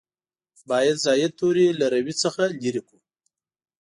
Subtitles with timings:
[0.69, 2.99] باید زاید توري له روي څخه لرې کړو.